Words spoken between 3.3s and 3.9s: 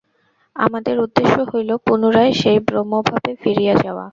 ফিরিয়া